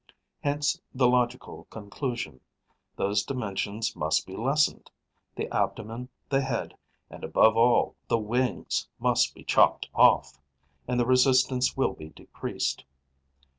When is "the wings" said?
8.07-8.87